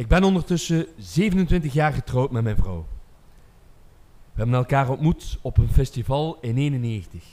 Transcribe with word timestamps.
Ik 0.00 0.08
ben 0.08 0.24
ondertussen 0.24 0.86
27 0.96 1.72
jaar 1.72 1.92
getrouwd 1.92 2.30
met 2.30 2.42
mijn 2.42 2.56
vrouw. 2.56 2.86
We 4.32 4.40
hebben 4.42 4.54
elkaar 4.54 4.88
ontmoet 4.88 5.38
op 5.42 5.58
een 5.58 5.68
festival 5.68 6.38
in 6.40 6.56
91. 6.56 7.24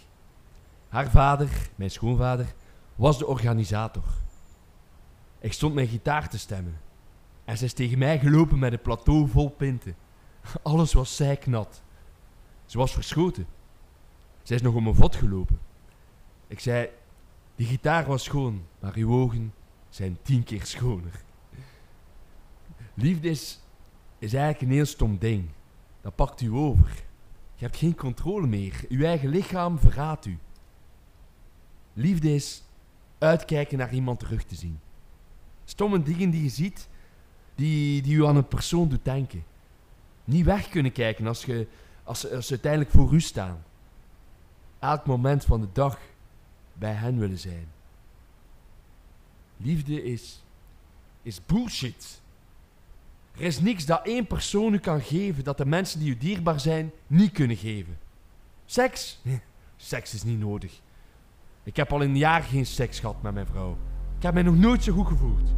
Haar 0.87 1.09
vader, 1.09 1.69
mijn 1.75 1.91
schoonvader, 1.91 2.53
was 2.95 3.17
de 3.17 3.27
organisator. 3.27 4.03
Ik 5.39 5.53
stond 5.53 5.73
mijn 5.73 5.87
gitaar 5.87 6.29
te 6.29 6.37
stemmen. 6.37 6.79
En 7.45 7.57
ze 7.57 7.65
is 7.65 7.73
tegen 7.73 7.97
mij 7.97 8.19
gelopen 8.19 8.59
met 8.59 8.71
een 8.71 8.81
plateau 8.81 9.27
vol 9.27 9.49
pinten. 9.49 9.95
Alles 10.63 10.93
was 10.93 11.15
zijknat. 11.15 11.81
Ze 12.65 12.77
was 12.77 12.93
verschoten. 12.93 13.47
Zij 14.43 14.55
is 14.55 14.61
nog 14.61 14.75
om 14.75 14.83
mijn 14.83 14.95
vod 14.95 15.15
gelopen. 15.15 15.59
Ik 16.47 16.59
zei, 16.59 16.89
die 17.55 17.67
gitaar 17.67 18.05
was 18.05 18.23
schoon, 18.23 18.63
maar 18.79 18.95
uw 18.95 19.13
ogen 19.13 19.53
zijn 19.89 20.17
tien 20.21 20.43
keer 20.43 20.65
schoner. 20.65 21.25
Liefde 22.99 23.29
is, 23.29 23.59
is 24.19 24.33
eigenlijk 24.33 24.63
een 24.63 24.77
heel 24.77 24.85
stom 24.85 25.17
ding. 25.17 25.49
Dat 26.01 26.15
pakt 26.15 26.41
u 26.41 26.51
over. 26.51 27.03
Je 27.55 27.65
hebt 27.65 27.77
geen 27.77 27.95
controle 27.95 28.47
meer. 28.47 28.85
Uw 28.89 29.03
eigen 29.03 29.29
lichaam 29.29 29.79
verraadt 29.79 30.25
u. 30.25 30.37
Liefde 31.93 32.33
is 32.33 32.63
uitkijken 33.17 33.77
naar 33.77 33.93
iemand 33.93 34.19
terug 34.19 34.43
te 34.43 34.55
zien. 34.55 34.79
Stomme 35.65 36.03
dingen 36.03 36.29
die 36.29 36.43
je 36.43 36.49
ziet, 36.49 36.87
die, 37.55 38.01
die 38.01 38.15
u 38.15 38.25
aan 38.25 38.35
een 38.35 38.47
persoon 38.47 38.89
doet 38.89 39.05
denken. 39.05 39.43
Niet 40.23 40.45
weg 40.45 40.69
kunnen 40.69 40.91
kijken 40.91 41.27
als, 41.27 41.45
je, 41.45 41.67
als, 42.03 42.31
als 42.31 42.45
ze 42.45 42.51
uiteindelijk 42.51 42.91
voor 42.91 43.13
u 43.13 43.21
staan. 43.21 43.63
Elk 44.79 45.05
moment 45.05 45.45
van 45.45 45.61
de 45.61 45.69
dag 45.71 45.99
bij 46.73 46.93
hen 46.93 47.19
willen 47.19 47.39
zijn. 47.39 47.67
Liefde 49.57 50.03
is, 50.03 50.43
is 51.21 51.45
bullshit. 51.45 52.21
Er 53.37 53.43
is 53.43 53.59
niks 53.59 53.85
dat 53.85 54.05
één 54.05 54.27
persoon 54.27 54.73
u 54.73 54.79
kan 54.79 55.01
geven 55.01 55.43
dat 55.43 55.57
de 55.57 55.65
mensen 55.65 55.99
die 55.99 56.09
u 56.09 56.17
dierbaar 56.17 56.59
zijn 56.59 56.91
niet 57.07 57.31
kunnen 57.31 57.57
geven. 57.57 57.97
Seks? 58.65 59.21
Seks 59.75 60.13
is 60.13 60.23
niet 60.23 60.39
nodig. 60.39 60.81
Ik 61.63 61.75
heb 61.75 61.91
al 61.91 62.01
een 62.01 62.17
jaar 62.17 62.43
geen 62.43 62.65
seks 62.65 62.99
gehad 62.99 63.21
met 63.21 63.33
mijn 63.33 63.45
vrouw. 63.45 63.77
Ik 64.17 64.23
heb 64.23 64.33
mij 64.33 64.43
nog 64.43 64.57
nooit 64.57 64.83
zo 64.83 64.93
goed 64.93 65.07
gevoeld. 65.07 65.49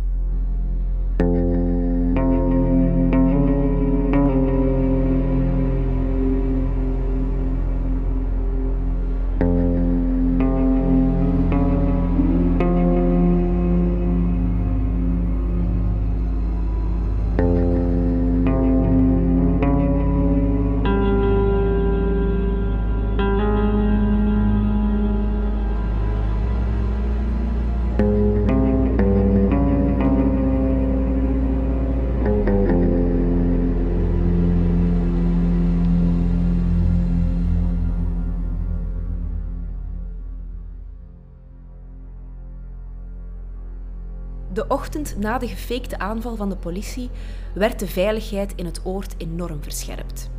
De 44.59 44.67
ochtend 44.67 45.17
na 45.17 45.37
de 45.37 45.47
gefakte 45.47 45.99
aanval 45.99 46.35
van 46.35 46.49
de 46.49 46.55
politie 46.55 47.09
werd 47.53 47.79
de 47.79 47.87
veiligheid 47.87 48.55
in 48.55 48.65
het 48.65 48.81
oord 48.83 49.15
enorm 49.17 49.63
verscherpt. 49.63 50.29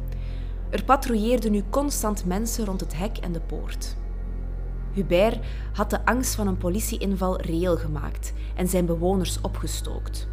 Er 0.71 0.85
patrouilleerden 0.85 1.53
nu 1.53 1.63
constant 1.71 2.25
mensen 2.25 2.65
rond 2.65 2.81
het 2.81 2.97
hek 2.97 3.17
en 3.17 3.33
de 3.33 3.41
poort. 3.41 3.97
Hubert 4.93 5.47
had 5.73 5.91
de 5.91 6.05
angst 6.05 6.35
van 6.35 6.47
een 6.47 6.57
politieinval 6.57 7.41
reëel 7.41 7.77
gemaakt 7.77 8.33
en 8.57 8.69
zijn 8.69 8.87
bewoners 8.87 9.41
opgestookt. 9.41 10.29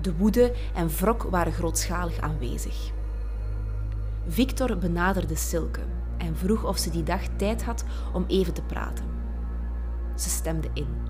De 0.00 0.16
woede 0.16 0.54
en 0.74 0.88
wrok 0.88 1.22
waren 1.22 1.52
grootschalig 1.52 2.20
aanwezig. 2.20 2.90
Victor 4.26 4.78
benaderde 4.78 5.36
Silke 5.36 5.82
en 6.18 6.36
vroeg 6.36 6.64
of 6.64 6.78
ze 6.78 6.90
die 6.90 7.02
dag 7.02 7.22
tijd 7.36 7.64
had 7.64 7.84
om 8.12 8.24
even 8.26 8.54
te 8.54 8.62
praten. 8.62 9.04
Ze 10.14 10.28
stemde 10.28 10.68
in. 10.74 11.09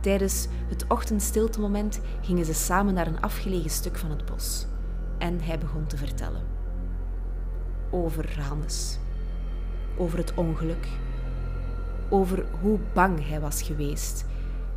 Tijdens 0.00 0.46
het 0.68 0.84
ochtendstiltemoment 0.88 2.00
gingen 2.20 2.44
ze 2.44 2.54
samen 2.54 2.94
naar 2.94 3.06
een 3.06 3.20
afgelegen 3.20 3.70
stuk 3.70 3.96
van 3.96 4.10
het 4.10 4.24
bos. 4.24 4.66
En 5.18 5.40
hij 5.40 5.58
begon 5.58 5.86
te 5.86 5.96
vertellen. 5.96 6.42
Over 7.90 8.40
Hannes. 8.40 8.98
Over 9.96 10.18
het 10.18 10.34
ongeluk. 10.34 10.88
Over 12.08 12.46
hoe 12.60 12.78
bang 12.92 13.28
hij 13.28 13.40
was 13.40 13.62
geweest. 13.62 14.24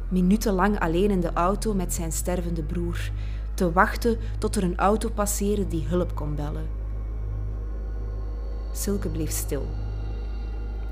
Minutenlang 0.10 0.80
alleen 0.80 1.12
in 1.12 1.20
de 1.20 1.34
auto 1.34 1.74
met 1.74 1.94
zijn 1.94 2.12
stervende 2.12 2.64
broer. 2.64 3.12
Te 3.54 3.72
wachten 3.72 4.18
tot 4.38 4.56
er 4.56 4.64
een 4.64 4.78
auto 4.78 5.10
passeerde 5.10 5.68
die 5.68 5.86
hulp 5.88 6.16
kon 6.16 6.36
bellen. 6.36 6.68
Silke 8.72 9.10
bleef 9.10 9.32
stil 9.32 9.68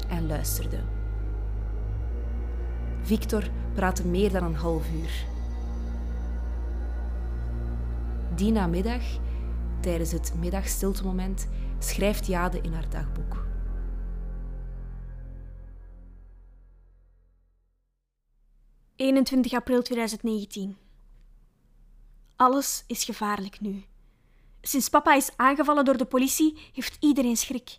en 0.07 0.27
luisterde. 0.27 0.77
Victor 3.01 3.43
praatte 3.79 4.07
meer 4.07 4.31
dan 4.31 4.43
een 4.43 4.55
half 4.55 4.91
uur. 4.91 5.25
Die 8.35 8.51
namiddag, 8.51 9.01
tijdens 9.79 10.11
het 10.11 10.33
middagstiltemoment, 10.39 11.47
schrijft 11.77 12.27
Jade 12.27 12.61
in 12.61 12.73
haar 12.73 12.89
dagboek. 12.89 13.47
...21 18.95 19.39
april 19.49 19.81
2019. 19.81 20.77
Alles 22.35 22.83
is 22.87 23.03
gevaarlijk 23.03 23.61
nu. 23.61 23.83
Sinds 24.61 24.89
papa 24.89 25.15
is 25.15 25.31
aangevallen 25.35 25.85
door 25.85 25.97
de 25.97 26.05
politie, 26.05 26.57
heeft 26.73 26.97
iedereen 26.99 27.37
schrik. 27.37 27.77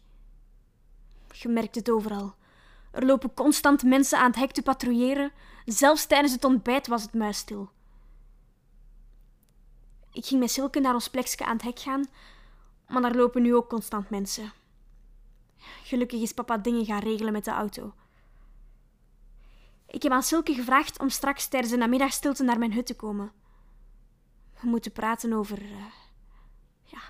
Je 1.32 1.48
merkt 1.48 1.74
het 1.74 1.90
overal. 1.90 2.34
Er 2.90 3.06
lopen 3.06 3.34
constant 3.34 3.82
mensen 3.82 4.18
aan 4.18 4.30
het 4.30 4.36
hek 4.36 4.52
te 4.52 4.62
patrouilleren. 4.62 5.32
Zelfs 5.65 6.06
tijdens 6.06 6.32
het 6.32 6.44
ontbijt 6.44 6.87
was 6.87 7.03
het 7.03 7.15
muisstil. 7.15 7.71
Ik 10.12 10.26
ging 10.26 10.41
met 10.41 10.50
Silke 10.50 10.81
naar 10.81 10.94
ons 10.94 11.09
plekje 11.09 11.44
aan 11.44 11.56
het 11.56 11.62
hek 11.62 11.78
gaan, 11.78 12.06
maar 12.88 13.03
daar 13.03 13.15
lopen 13.15 13.43
nu 13.43 13.54
ook 13.54 13.69
constant 13.69 14.10
mensen. 14.10 14.53
Gelukkig 15.84 16.21
is 16.21 16.32
papa 16.32 16.59
dingen 16.59 16.84
gaan 16.84 17.00
regelen 17.00 17.32
met 17.32 17.44
de 17.44 17.50
auto. 17.50 17.94
Ik 19.87 20.03
heb 20.03 20.12
aan 20.12 20.22
Silke 20.22 20.54
gevraagd 20.54 20.98
om 21.00 21.09
straks 21.09 21.48
tijdens 21.48 21.72
de 21.72 21.78
namiddagstilte 21.78 22.42
naar 22.42 22.59
mijn 22.59 22.72
hut 22.72 22.87
te 22.87 22.97
komen. 22.97 23.32
We 24.60 24.69
moeten 24.69 24.92
praten 24.92 25.32
over. 25.32 25.62
Uh, 25.62 25.84
ja, 26.82 27.00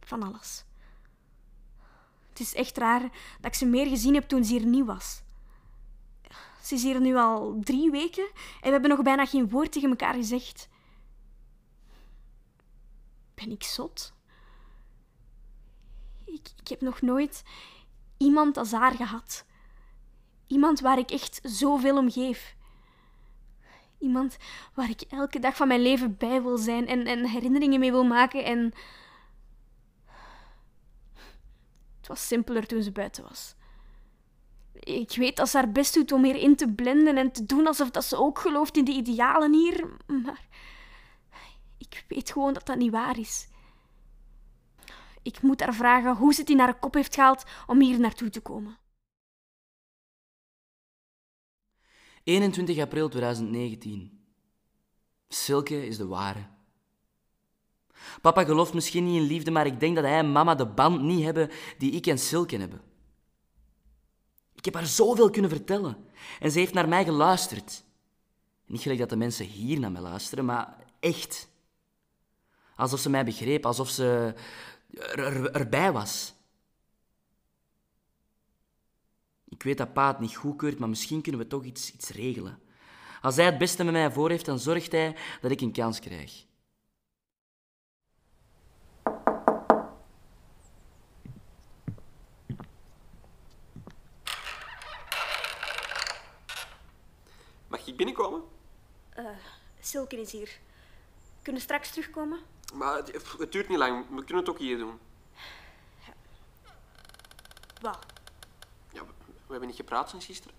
van 0.00 0.22
alles. 0.22 0.64
Het 2.28 2.40
is 2.40 2.54
echt 2.54 2.76
raar 2.76 3.00
dat 3.00 3.46
ik 3.46 3.54
ze 3.54 3.66
meer 3.66 3.86
gezien 3.86 4.14
heb 4.14 4.28
toen 4.28 4.44
ze 4.44 4.52
hier 4.52 4.66
nieuw 4.66 4.84
was. 4.84 5.22
Ze 6.62 6.74
is 6.74 6.82
hier 6.82 7.00
nu 7.00 7.16
al 7.16 7.56
drie 7.60 7.90
weken 7.90 8.26
en 8.34 8.60
we 8.60 8.70
hebben 8.70 8.90
nog 8.90 9.02
bijna 9.02 9.26
geen 9.26 9.48
woord 9.48 9.72
tegen 9.72 9.90
elkaar 9.90 10.14
gezegd. 10.14 10.68
Ben 13.34 13.50
ik 13.50 13.62
zot? 13.62 14.12
Ik, 16.24 16.48
ik 16.60 16.68
heb 16.68 16.80
nog 16.80 17.00
nooit 17.00 17.42
iemand 18.16 18.56
als 18.56 18.72
haar 18.72 18.92
gehad. 18.92 19.44
Iemand 20.46 20.80
waar 20.80 20.98
ik 20.98 21.10
echt 21.10 21.40
zoveel 21.42 21.96
om 21.96 22.10
geef. 22.10 22.56
Iemand 23.98 24.36
waar 24.74 24.90
ik 24.90 25.00
elke 25.00 25.38
dag 25.38 25.56
van 25.56 25.68
mijn 25.68 25.82
leven 25.82 26.16
bij 26.16 26.42
wil 26.42 26.58
zijn 26.58 26.86
en, 26.86 27.06
en 27.06 27.26
herinneringen 27.26 27.80
mee 27.80 27.90
wil 27.90 28.04
maken 28.04 28.44
en 28.44 28.74
het 31.96 32.06
was 32.06 32.26
simpeler 32.26 32.66
toen 32.66 32.82
ze 32.82 32.92
buiten 32.92 33.22
was. 33.22 33.54
Ik 34.72 35.12
weet 35.16 35.36
dat 35.36 35.48
ze 35.48 35.56
haar 35.56 35.72
best 35.72 35.94
doet 35.94 36.12
om 36.12 36.24
hierin 36.24 36.56
te 36.56 36.72
blenden 36.72 37.16
en 37.16 37.32
te 37.32 37.44
doen 37.44 37.66
alsof 37.66 37.90
dat 37.90 38.04
ze 38.04 38.16
ook 38.16 38.38
gelooft 38.38 38.76
in 38.76 38.84
de 38.84 38.92
idealen 38.92 39.52
hier, 39.52 39.88
maar 40.06 40.46
ik 41.78 42.04
weet 42.08 42.30
gewoon 42.30 42.52
dat 42.52 42.66
dat 42.66 42.76
niet 42.76 42.90
waar 42.90 43.18
is. 43.18 43.48
Ik 45.22 45.42
moet 45.42 45.60
haar 45.60 45.74
vragen 45.74 46.16
hoe 46.16 46.34
ze 46.34 46.40
het 46.40 46.50
in 46.50 46.58
haar 46.58 46.78
kop 46.78 46.94
heeft 46.94 47.14
gehaald 47.14 47.44
om 47.66 47.80
hier 47.80 48.00
naartoe 48.00 48.30
te 48.30 48.40
komen. 48.40 48.78
21 52.24 52.78
april 52.78 53.08
2019. 53.08 54.20
Silke 55.28 55.86
is 55.86 55.96
de 55.96 56.06
ware. 56.06 56.46
Papa 58.20 58.44
gelooft 58.44 58.74
misschien 58.74 59.04
niet 59.04 59.20
in 59.20 59.26
liefde, 59.26 59.50
maar 59.50 59.66
ik 59.66 59.80
denk 59.80 59.94
dat 59.94 60.04
hij 60.04 60.18
en 60.18 60.32
mama 60.32 60.54
de 60.54 60.66
band 60.66 61.00
niet 61.00 61.24
hebben 61.24 61.50
die 61.78 61.90
ik 61.90 62.06
en 62.06 62.18
Silke 62.18 62.56
hebben. 62.56 62.91
Ik 64.62 64.68
heb 64.72 64.74
haar 64.82 64.86
zoveel 64.92 65.30
kunnen 65.30 65.50
vertellen 65.50 65.96
en 66.40 66.50
ze 66.50 66.58
heeft 66.58 66.74
naar 66.74 66.88
mij 66.88 67.04
geluisterd. 67.04 67.84
Niet 68.66 68.80
gelijk 68.80 69.00
dat 69.00 69.08
de 69.08 69.16
mensen 69.16 69.46
hier 69.46 69.80
naar 69.80 69.92
mij 69.92 70.00
luisteren, 70.02 70.44
maar 70.44 70.76
echt. 71.00 71.48
Alsof 72.76 73.00
ze 73.00 73.10
mij 73.10 73.24
begreep, 73.24 73.66
alsof 73.66 73.88
ze 73.88 74.34
er, 74.94 75.18
er- 75.18 75.50
erbij 75.54 75.92
was. 75.92 76.34
Ik 79.48 79.62
weet 79.62 79.78
dat 79.78 79.92
pa 79.92 80.08
het 80.08 80.18
niet 80.18 80.36
goedkeurt, 80.36 80.78
maar 80.78 80.88
misschien 80.88 81.22
kunnen 81.22 81.40
we 81.40 81.46
toch 81.46 81.64
iets, 81.64 81.92
iets 81.92 82.08
regelen. 82.08 82.58
Als 83.22 83.36
hij 83.36 83.44
het 83.44 83.58
beste 83.58 83.84
met 83.84 83.92
mij 83.92 84.12
voor 84.12 84.30
heeft, 84.30 84.44
dan 84.44 84.58
zorgt 84.58 84.92
hij 84.92 85.16
dat 85.40 85.50
ik 85.50 85.60
een 85.60 85.72
kans 85.72 85.98
krijg. 86.00 86.44
Mag 97.72 97.86
ik 97.86 97.96
binnenkomen? 97.96 98.42
Silke 99.80 100.20
is 100.20 100.32
hier. 100.32 100.58
Kunnen 101.42 101.60
we 101.60 101.68
straks 101.68 101.90
terugkomen? 101.90 102.38
Maar 102.74 102.96
het, 102.96 103.38
het 103.38 103.52
duurt 103.52 103.68
niet 103.68 103.78
lang. 103.78 104.06
We 104.08 104.24
kunnen 104.24 104.36
het 104.36 104.48
ook 104.48 104.58
hier 104.58 104.78
doen. 104.78 104.98
Wat? 107.80 107.98
Ja, 108.92 109.00
we, 109.00 109.12
we 109.26 109.50
hebben 109.50 109.68
niet 109.68 109.76
gepraat 109.76 110.10
sinds 110.10 110.26
gisteren. 110.26 110.56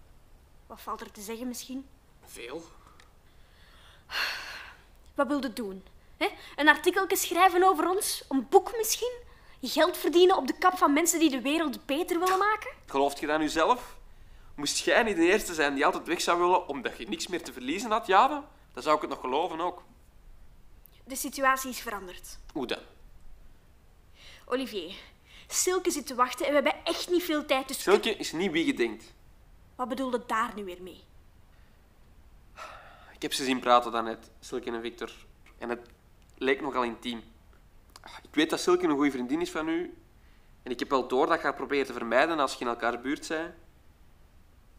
Wat 0.68 0.82
valt 0.82 1.02
er 1.02 1.12
te 1.12 1.22
zeggen 1.22 1.48
misschien? 1.48 1.88
Veel. 2.26 2.64
Wat 5.16 5.28
wilde 5.28 5.54
doen? 5.54 5.84
Hè? 6.18 6.30
Een 6.56 6.68
artikeltje 6.68 7.18
schrijven 7.18 7.64
over 7.64 7.90
ons? 7.90 8.24
Een 8.30 8.48
boek 8.50 8.78
misschien? 8.78 9.14
Geld 9.62 9.98
verdienen 9.98 10.38
op 10.38 10.48
de 10.48 10.58
kap 10.58 10.78
van 10.78 10.94
mensen 10.94 11.20
die 11.20 11.30
de 11.30 11.42
wereld 11.42 11.86
beter 11.86 12.20
willen 12.20 12.40
maken? 12.40 12.72
Gelooft 12.86 13.20
je 13.20 13.28
dat 13.28 13.40
nu 13.40 13.50
zelf? 13.50 13.96
Moest 14.56 14.86
jij 14.86 15.04
niet 15.04 15.16
de 15.16 15.32
eerste 15.32 15.54
zijn 15.54 15.74
die 15.74 15.86
altijd 15.86 16.08
weg 16.08 16.22
zou 16.22 16.40
willen 16.40 16.68
omdat 16.68 16.98
je 16.98 17.08
niks 17.08 17.28
meer 17.28 17.44
te 17.44 17.54
verliezen 17.54 17.92
had, 17.92 18.08
Jade? 18.08 18.42
Dan 18.74 18.84
zou 18.84 18.96
ik 18.96 19.02
het 19.02 19.10
nog 19.10 19.20
geloven 19.20 19.60
ook. 19.60 19.84
De 21.06 21.16
situatie 21.16 21.70
is 21.70 21.80
veranderd. 21.80 22.38
Hoe 22.54 22.68
dan? 22.68 22.80
Olivier, 24.46 24.96
Silke 25.48 25.92
zit 25.92 26.08
te 26.08 26.16
wachten 26.16 26.46
en 26.46 26.52
we 26.54 26.62
hebben 26.62 26.84
echt 26.84 27.10
niet 27.10 27.24
veel 27.24 27.46
tijd, 27.46 27.68
dus... 27.68 27.82
Silke 27.82 28.16
is 28.16 28.32
niet 28.32 28.52
wie 28.52 28.66
je 28.66 28.74
denkt. 28.74 29.14
Wat 29.76 29.90
bedoelde 29.90 30.24
daar 30.28 30.52
nu 30.56 30.64
weer 30.64 30.82
mee? 30.82 31.04
Ik 33.14 33.22
heb 33.22 33.34
ze 33.34 33.44
zien 33.44 33.60
praten 33.60 33.92
daarnet, 33.92 34.32
Silke 34.40 34.72
en 34.72 34.82
Victor. 34.82 35.12
En 35.58 35.70
het 35.70 35.90
leek 36.38 36.62
nogal 36.62 36.84
intiem. 36.84 37.24
Ik 38.04 38.36
weet 38.36 38.50
dat 38.50 38.60
Silke 38.60 38.86
een 38.86 38.96
goede 38.96 39.12
vriendin 39.12 39.42
is 39.42 39.52
van 39.52 39.68
u. 39.68 39.98
En 40.64 40.72
ik 40.72 40.80
heb 40.80 40.90
wel 40.90 41.08
door 41.08 41.28
dat 41.28 41.38
je 41.38 41.44
haar 41.44 41.54
probeert 41.54 41.88
te 41.88 41.94
vermijden 41.94 42.40
als 42.40 42.54
je 42.54 42.60
in 42.60 42.68
elkaar 42.68 43.02
buurt 43.02 43.28
bent. 43.28 43.54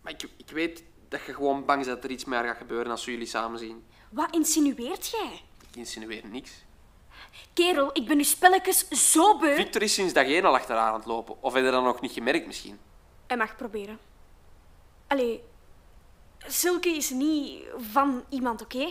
Maar 0.04 0.12
ik, 0.12 0.28
ik 0.36 0.50
weet 0.50 0.82
dat 1.08 1.24
je 1.26 1.34
gewoon 1.34 1.64
bang 1.64 1.84
bent 1.84 1.94
dat 1.94 2.04
er 2.04 2.10
iets 2.10 2.24
meer 2.24 2.44
gaat 2.44 2.56
gebeuren 2.56 2.90
als 2.90 3.04
we 3.04 3.10
jullie 3.10 3.26
samen 3.26 3.58
zien. 3.58 3.84
Wat 4.10 4.34
insinueert 4.34 5.08
jij? 5.08 5.40
Ik 5.68 5.76
insinueer 5.76 6.26
niks. 6.26 6.64
Kerel, 7.52 7.90
ik 7.92 8.06
ben 8.06 8.16
uw 8.16 8.24
spelletjes 8.24 8.88
zo 8.88 9.38
beu. 9.38 9.54
Victor 9.54 9.82
is 9.82 9.94
sinds 9.94 10.12
dag 10.12 10.24
één 10.24 10.44
al 10.44 10.54
achteraan 10.54 10.88
aan 10.88 10.94
het 10.94 11.06
lopen. 11.06 11.42
Of 11.42 11.54
heb 11.54 11.64
je 11.64 11.70
dat 11.70 11.82
nog 11.82 12.00
niet 12.00 12.12
gemerkt 12.12 12.46
misschien? 12.46 12.78
Hij 13.26 13.36
mag 13.36 13.56
proberen. 13.56 13.98
Allee, 15.06 15.42
Silke 16.38 16.88
is 16.88 17.10
niet 17.10 17.64
van 17.76 18.24
iemand, 18.28 18.62
oké? 18.62 18.88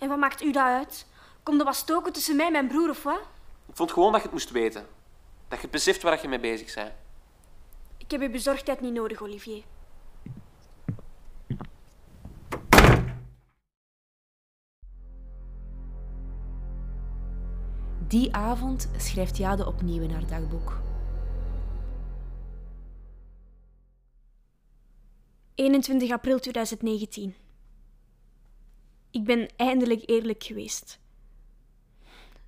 En 0.00 0.08
wat 0.08 0.18
maakt 0.18 0.42
u 0.42 0.52
dat 0.52 0.62
uit? 0.62 1.06
Komt 1.42 1.58
er 1.60 1.66
wat 1.66 1.76
stoken 1.76 2.12
tussen 2.12 2.36
mij 2.36 2.46
en 2.46 2.52
mijn 2.52 2.68
broer 2.68 2.88
of 2.90 3.02
wat? 3.02 3.20
Ik 3.68 3.76
vond 3.76 3.92
gewoon 3.92 4.12
dat 4.12 4.20
je 4.20 4.26
het 4.26 4.36
moest 4.36 4.50
weten. 4.50 4.86
Dat 5.48 5.60
je 5.60 5.68
beseft 5.68 6.02
waar 6.02 6.22
je 6.22 6.28
mee 6.28 6.40
bezig 6.40 6.74
bent. 6.74 6.92
Ik 7.96 8.10
heb 8.10 8.20
uw 8.20 8.30
bezorgdheid 8.30 8.80
niet 8.80 8.92
nodig, 8.92 9.22
Olivier. 9.22 9.62
Die 18.10 18.34
avond 18.34 18.90
schrijft 18.96 19.36
Jade 19.36 19.66
opnieuw 19.66 20.02
in 20.02 20.10
haar 20.10 20.26
dagboek. 20.26 20.80
21 25.54 26.10
april 26.10 26.38
2019. 26.38 27.34
Ik 29.10 29.24
ben 29.24 29.48
eindelijk 29.56 30.02
eerlijk 30.06 30.42
geweest. 30.42 30.98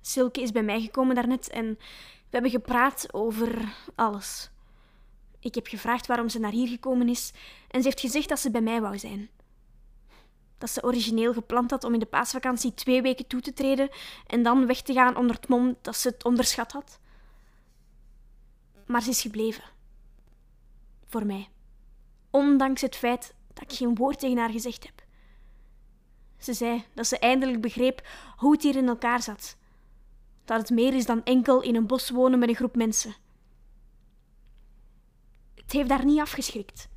Silke 0.01 0.41
is 0.41 0.51
bij 0.51 0.63
mij 0.63 0.81
gekomen 0.81 1.15
daarnet 1.15 1.49
en 1.49 1.65
we 1.75 2.29
hebben 2.29 2.51
gepraat 2.51 3.13
over 3.13 3.75
alles. 3.95 4.49
Ik 5.39 5.55
heb 5.55 5.67
gevraagd 5.67 6.07
waarom 6.07 6.29
ze 6.29 6.39
naar 6.39 6.51
hier 6.51 6.67
gekomen 6.67 7.09
is 7.09 7.31
en 7.67 7.81
ze 7.81 7.87
heeft 7.87 7.99
gezegd 7.99 8.29
dat 8.29 8.39
ze 8.39 8.51
bij 8.51 8.61
mij 8.61 8.81
wou 8.81 8.97
zijn. 8.97 9.29
Dat 10.57 10.69
ze 10.69 10.83
origineel 10.83 11.33
gepland 11.33 11.71
had 11.71 11.83
om 11.83 11.93
in 11.93 11.99
de 11.99 12.05
paasvakantie 12.05 12.73
twee 12.73 13.01
weken 13.01 13.27
toe 13.27 13.41
te 13.41 13.53
treden 13.53 13.89
en 14.27 14.43
dan 14.43 14.67
weg 14.67 14.81
te 14.81 14.93
gaan 14.93 15.17
onder 15.17 15.35
het 15.35 15.47
mom 15.47 15.77
dat 15.81 15.95
ze 15.97 16.07
het 16.07 16.23
onderschat 16.23 16.71
had. 16.71 16.99
Maar 18.85 19.01
ze 19.01 19.09
is 19.09 19.21
gebleven. 19.21 19.63
Voor 21.07 21.25
mij 21.25 21.49
ondanks 22.33 22.81
het 22.81 22.95
feit 22.95 23.35
dat 23.53 23.63
ik 23.71 23.77
geen 23.77 23.95
woord 23.95 24.19
tegen 24.19 24.37
haar 24.37 24.49
gezegd 24.49 24.83
heb. 24.83 25.03
Ze 26.37 26.53
zei 26.53 26.85
dat 26.93 27.07
ze 27.07 27.19
eindelijk 27.19 27.61
begreep 27.61 28.07
hoe 28.37 28.51
het 28.51 28.63
hier 28.63 28.75
in 28.75 28.87
elkaar 28.87 29.21
zat. 29.21 29.57
Dat 30.45 30.59
het 30.59 30.69
meer 30.69 30.93
is 30.93 31.05
dan 31.05 31.23
enkel 31.23 31.61
in 31.61 31.75
een 31.75 31.87
bos 31.87 32.09
wonen 32.09 32.39
met 32.39 32.49
een 32.49 32.55
groep 32.55 32.75
mensen. 32.75 33.15
Het 35.55 35.71
heeft 35.71 35.89
haar 35.89 36.05
niet 36.05 36.19
afgeschrikt. 36.19 36.89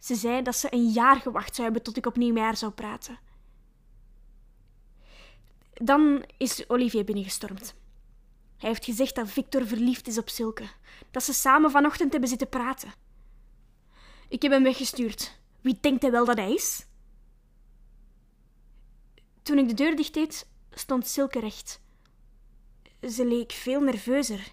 Ze 0.00 0.14
zei 0.14 0.42
dat 0.42 0.56
ze 0.56 0.74
een 0.74 0.88
jaar 0.88 1.16
gewacht 1.16 1.54
zou 1.54 1.62
hebben 1.62 1.82
tot 1.82 1.96
ik 1.96 2.06
opnieuw 2.06 2.32
met 2.32 2.42
haar 2.42 2.56
zou 2.56 2.72
praten. 2.72 3.18
Dan 5.72 6.24
is 6.36 6.68
Olivier 6.68 7.04
binnengestormd. 7.04 7.74
Hij 8.56 8.68
heeft 8.68 8.84
gezegd 8.84 9.14
dat 9.14 9.28
Victor 9.28 9.66
verliefd 9.66 10.06
is 10.06 10.18
op 10.18 10.28
Silke. 10.28 10.68
Dat 11.10 11.22
ze 11.22 11.32
samen 11.32 11.70
vanochtend 11.70 12.12
hebben 12.12 12.28
zitten 12.28 12.48
praten. 12.48 12.92
Ik 14.28 14.42
heb 14.42 14.52
hem 14.52 14.62
weggestuurd. 14.62 15.38
Wie 15.60 15.78
denkt 15.80 16.02
hij 16.02 16.10
wel 16.10 16.24
dat 16.24 16.36
hij 16.36 16.52
is? 16.54 16.86
Toen 19.42 19.58
ik 19.58 19.68
de 19.68 19.74
deur 19.74 19.96
dicht 19.96 20.14
deed, 20.14 20.48
stond 20.70 21.06
Silke 21.06 21.40
recht. 21.40 21.80
Ze 23.08 23.26
leek 23.26 23.52
veel 23.52 23.80
nerveuzer. 23.80 24.52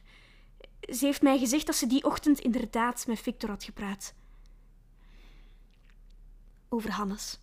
Ze 0.82 1.06
heeft 1.06 1.22
mij 1.22 1.38
gezegd 1.40 1.66
dat 1.66 1.76
ze 1.76 1.88
die 1.88 2.04
ochtend 2.04 2.40
inderdaad 2.40 3.08
met 3.08 3.20
Victor 3.20 3.50
had 3.50 3.64
gepraat. 3.64 4.14
Over 6.78 6.92
Hannes. 6.92 7.40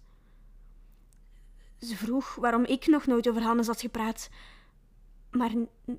Ze 1.81 1.97
vroeg 1.97 2.35
waarom 2.35 2.65
ik 2.65 2.87
nog 2.87 3.07
nooit 3.07 3.29
over 3.29 3.43
Hannes 3.43 3.67
had 3.67 3.81
gepraat, 3.81 4.29
maar 5.31 5.53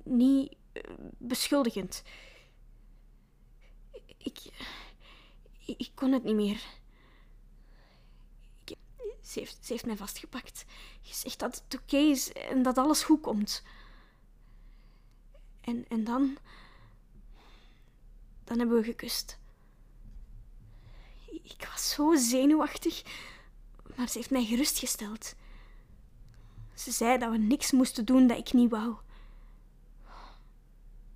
niet 0.04 0.56
eh, 0.72 0.82
beschuldigend. 1.18 2.02
Ik. 4.18 4.38
Ik, 5.66 5.90
kon 5.94 6.12
het 6.12 6.24
niet 6.24 6.34
meer. 6.34 6.64
Ze, 9.22 9.38
heeft, 9.38 9.66
ze 9.66 9.72
heeft 9.72 9.86
mij 9.86 9.96
vastgepakt. 9.96 10.64
Gezegd 11.02 11.38
dat 11.38 11.64
het 11.64 11.80
oké 11.80 11.96
is 11.96 12.32
en 12.32 12.62
dat 12.62 12.78
alles 12.78 13.02
goed 13.02 13.20
komt. 13.20 13.62
En, 15.60 15.88
en 15.88 16.04
dan. 16.04 16.38
Dan 18.44 18.58
hebben 18.58 18.76
we 18.76 18.84
gekust. 18.84 19.38
Ik 21.48 21.68
was 21.72 21.90
zo 21.90 22.14
zenuwachtig, 22.14 23.02
maar 23.96 24.08
ze 24.08 24.18
heeft 24.18 24.30
mij 24.30 24.44
gerustgesteld. 24.44 25.34
Ze 26.74 26.90
zei 26.90 27.18
dat 27.18 27.30
we 27.30 27.38
niks 27.38 27.72
moesten 27.72 28.04
doen 28.04 28.26
dat 28.26 28.38
ik 28.38 28.52
niet 28.52 28.70
wou. 28.70 28.94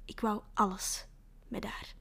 Ik 0.05 0.21
wou 0.21 0.41
alles 0.55 1.07
met 1.49 1.65
haar. 1.65 1.95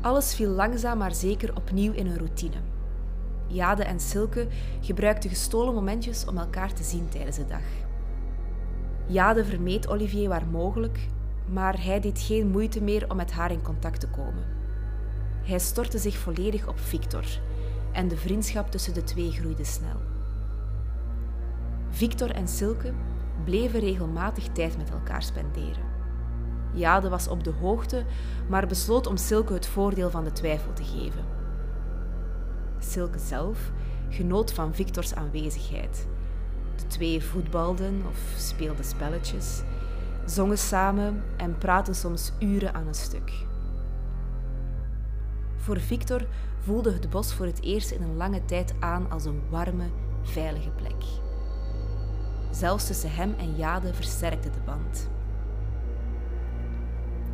Alles 0.00 0.34
viel 0.34 0.50
langzaam 0.50 0.98
maar 0.98 1.14
zeker 1.14 1.56
opnieuw 1.56 1.92
in 1.92 2.06
een 2.06 2.18
routine. 2.18 2.62
Jade 3.46 3.84
en 3.84 4.00
Silke 4.00 4.48
gebruikten 4.80 5.30
gestolen 5.30 5.74
momentjes 5.74 6.24
om 6.24 6.38
elkaar 6.38 6.72
te 6.72 6.82
zien 6.82 7.08
tijdens 7.08 7.36
de 7.36 7.46
dag. 7.46 7.87
Jade 9.08 9.44
vermeed 9.44 9.88
Olivier 9.88 10.28
waar 10.28 10.46
mogelijk, 10.46 11.08
maar 11.46 11.84
hij 11.84 12.00
deed 12.00 12.20
geen 12.20 12.48
moeite 12.48 12.82
meer 12.82 13.10
om 13.10 13.16
met 13.16 13.32
haar 13.32 13.50
in 13.50 13.62
contact 13.62 14.00
te 14.00 14.08
komen. 14.08 14.44
Hij 15.42 15.58
stortte 15.58 15.98
zich 15.98 16.16
volledig 16.16 16.68
op 16.68 16.78
Victor 16.78 17.24
en 17.92 18.08
de 18.08 18.16
vriendschap 18.16 18.70
tussen 18.70 18.94
de 18.94 19.04
twee 19.04 19.30
groeide 19.30 19.64
snel. 19.64 20.00
Victor 21.90 22.30
en 22.30 22.48
Silke 22.48 22.92
bleven 23.44 23.80
regelmatig 23.80 24.48
tijd 24.52 24.76
met 24.76 24.90
elkaar 24.90 25.22
spenderen. 25.22 25.86
Jade 26.72 27.08
was 27.08 27.28
op 27.28 27.44
de 27.44 27.52
hoogte, 27.60 28.04
maar 28.48 28.66
besloot 28.66 29.06
om 29.06 29.16
Silke 29.16 29.52
het 29.52 29.66
voordeel 29.66 30.10
van 30.10 30.24
de 30.24 30.32
twijfel 30.32 30.72
te 30.72 30.84
geven. 30.84 31.24
Silke 32.78 33.18
zelf 33.18 33.70
genoot 34.08 34.52
van 34.52 34.74
Victors 34.74 35.14
aanwezigheid. 35.14 36.06
De 36.78 36.86
twee 36.86 37.22
voetbalden 37.22 38.02
of 38.08 38.18
speelden 38.36 38.84
spelletjes, 38.84 39.62
zongen 40.24 40.58
samen 40.58 41.22
en 41.36 41.58
praten 41.58 41.94
soms 41.94 42.32
uren 42.38 42.74
aan 42.74 42.86
een 42.86 42.94
stuk. 42.94 43.32
Voor 45.56 45.80
Victor 45.80 46.26
voelde 46.60 46.92
het 46.92 47.10
bos 47.10 47.34
voor 47.34 47.46
het 47.46 47.62
eerst 47.62 47.90
in 47.90 48.02
een 48.02 48.16
lange 48.16 48.44
tijd 48.44 48.74
aan 48.80 49.10
als 49.10 49.24
een 49.24 49.42
warme, 49.48 49.86
veilige 50.22 50.70
plek. 50.70 51.04
Zelfs 52.50 52.86
tussen 52.86 53.14
hem 53.14 53.34
en 53.38 53.56
Jade 53.56 53.94
versterkte 53.94 54.50
de 54.50 54.60
band. 54.64 55.08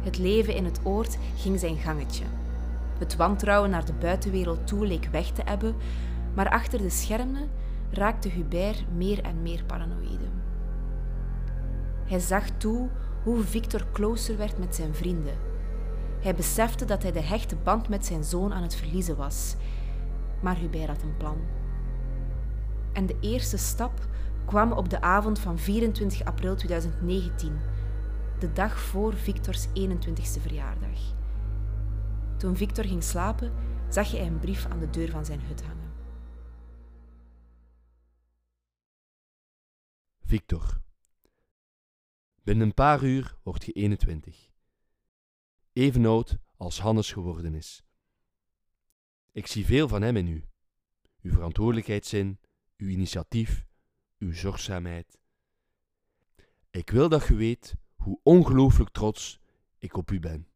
Het 0.00 0.18
leven 0.18 0.54
in 0.54 0.64
het 0.64 0.80
oord 0.82 1.18
ging 1.36 1.58
zijn 1.58 1.76
gangetje. 1.76 2.24
Het 2.98 3.16
wantrouwen 3.16 3.70
naar 3.70 3.84
de 3.84 3.92
buitenwereld 3.92 4.66
toe 4.66 4.86
leek 4.86 5.08
weg 5.10 5.30
te 5.30 5.42
ebben, 5.42 5.74
maar 6.34 6.50
achter 6.50 6.78
de 6.78 6.90
schermen 6.90 7.48
raakte 7.94 8.28
Hubert 8.28 8.84
meer 8.94 9.22
en 9.22 9.42
meer 9.42 9.64
paranoïde. 9.64 10.28
Hij 12.04 12.18
zag 12.18 12.50
toe 12.50 12.88
hoe 13.22 13.42
Victor 13.42 13.84
closer 13.92 14.36
werd 14.36 14.58
met 14.58 14.74
zijn 14.74 14.94
vrienden. 14.94 15.34
Hij 16.20 16.34
besefte 16.34 16.84
dat 16.84 17.02
hij 17.02 17.12
de 17.12 17.22
hechte 17.22 17.56
band 17.56 17.88
met 17.88 18.06
zijn 18.06 18.24
zoon 18.24 18.52
aan 18.52 18.62
het 18.62 18.74
verliezen 18.74 19.16
was. 19.16 19.56
Maar 20.40 20.56
Hubert 20.56 20.88
had 20.88 21.02
een 21.02 21.16
plan. 21.16 21.36
En 22.92 23.06
de 23.06 23.16
eerste 23.20 23.56
stap 23.56 24.06
kwam 24.44 24.72
op 24.72 24.88
de 24.90 25.00
avond 25.00 25.38
van 25.38 25.58
24 25.58 26.24
april 26.24 26.54
2019, 26.54 27.58
de 28.38 28.52
dag 28.52 28.80
voor 28.80 29.14
Victors 29.14 29.66
21ste 29.66 30.40
verjaardag. 30.40 30.98
Toen 32.36 32.56
Victor 32.56 32.84
ging 32.84 33.02
slapen, 33.02 33.52
zag 33.88 34.10
hij 34.10 34.26
een 34.26 34.38
brief 34.38 34.66
aan 34.70 34.78
de 34.78 34.90
deur 34.90 35.10
van 35.10 35.24
zijn 35.24 35.40
hut 35.48 35.62
hangen. 35.62 35.83
Victor. 40.34 40.82
Binnen 42.42 42.66
een 42.66 42.74
paar 42.74 43.02
uur 43.02 43.36
word 43.42 43.64
je 43.64 43.72
21. 43.72 44.50
Even 45.72 46.06
oud 46.06 46.36
als 46.56 46.80
Hannes 46.80 47.12
geworden 47.12 47.54
is. 47.54 47.84
Ik 49.32 49.46
zie 49.46 49.64
veel 49.64 49.88
van 49.88 50.02
hem 50.02 50.16
in 50.16 50.28
u. 50.28 50.44
Uw 51.22 51.32
verantwoordelijkheidszin, 51.32 52.38
uw 52.76 52.88
initiatief, 52.88 53.66
uw 54.18 54.32
zorgzaamheid. 54.32 55.18
Ik 56.70 56.90
wil 56.90 57.08
dat 57.08 57.26
je 57.26 57.34
weet 57.34 57.74
hoe 57.94 58.20
ongelooflijk 58.22 58.90
trots 58.90 59.40
ik 59.78 59.96
op 59.96 60.10
u 60.10 60.20
ben. 60.20 60.48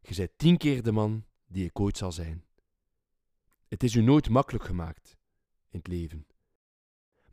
Je 0.00 0.14
bent 0.14 0.38
tien 0.38 0.56
keer 0.56 0.82
de 0.82 0.92
man 0.92 1.26
die 1.46 1.64
ik 1.64 1.80
ooit 1.80 1.96
zal 1.96 2.12
zijn. 2.12 2.44
Het 3.68 3.82
is 3.82 3.94
u 3.94 4.02
nooit 4.02 4.28
makkelijk 4.28 4.64
gemaakt 4.64 5.16
in 5.68 5.78
het 5.78 5.86
leven. 5.86 6.26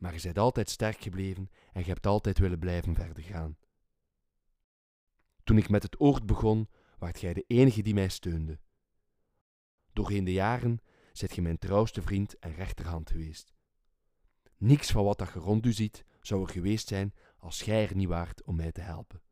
Maar 0.00 0.14
je 0.14 0.20
bent 0.22 0.38
altijd 0.38 0.70
sterk 0.70 1.00
gebleven 1.00 1.50
en 1.72 1.80
je 1.80 1.88
hebt 1.88 2.06
altijd 2.06 2.38
willen 2.38 2.58
blijven 2.58 2.94
verder 2.94 3.22
gaan. 3.22 3.56
Toen 5.44 5.58
ik 5.58 5.68
met 5.68 5.82
het 5.82 6.00
oord 6.00 6.26
begon, 6.26 6.68
waart 6.98 7.18
gij 7.18 7.34
de 7.34 7.44
enige 7.46 7.82
die 7.82 7.94
mij 7.94 8.08
steunde. 8.08 8.60
Doorheen 9.92 10.24
de 10.24 10.32
jaren 10.32 10.80
zijt 11.12 11.34
je 11.34 11.42
mijn 11.42 11.58
trouwste 11.58 12.02
vriend 12.02 12.38
en 12.38 12.54
rechterhand 12.54 13.10
geweest. 13.10 13.52
Niks 14.56 14.90
van 14.90 15.04
wat 15.04 15.18
dat 15.18 15.32
je 15.32 15.38
rond 15.38 15.66
u 15.66 15.72
ziet 15.72 16.04
zou 16.20 16.42
er 16.42 16.48
geweest 16.48 16.88
zijn 16.88 17.14
als 17.36 17.62
gij 17.62 17.88
er 17.88 17.96
niet 17.96 18.08
waart 18.08 18.42
om 18.44 18.56
mij 18.56 18.72
te 18.72 18.80
helpen. 18.80 19.22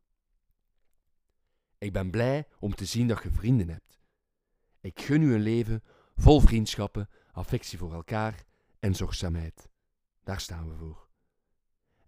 Ik 1.79 1.93
ben 1.93 2.11
blij 2.11 2.47
om 2.59 2.75
te 2.75 2.85
zien 2.85 3.09
dat 3.09 3.23
je 3.23 3.31
vrienden 3.31 3.69
hebt. 3.69 3.99
Ik 4.81 5.01
gun 5.01 5.23
u 5.23 5.35
een 5.35 5.41
leven 5.41 5.83
vol 6.17 6.41
vriendschappen, 6.41 7.09
affectie 7.33 7.79
voor 7.79 7.93
elkaar 7.93 8.45
en 8.79 8.95
zorgzaamheid. 8.95 9.69
Daar 10.29 10.41
staan 10.41 10.69
we 10.69 10.77
voor. 10.77 11.09